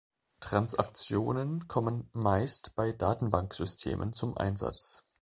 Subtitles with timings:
[0.39, 5.05] Transaktionen kommen meist bei Datenbanksystemen zum Einsatz.